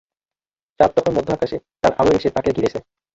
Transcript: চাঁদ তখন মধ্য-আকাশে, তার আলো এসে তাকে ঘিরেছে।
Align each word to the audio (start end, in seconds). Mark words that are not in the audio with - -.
চাঁদ 0.79 0.91
তখন 0.95 1.11
মধ্য-আকাশে, 1.13 1.57
তার 1.81 1.93
আলো 1.97 2.11
এসে 2.11 2.29
তাকে 2.29 2.49
ঘিরেছে। 2.51 2.79